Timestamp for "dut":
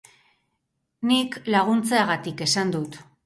2.79-2.99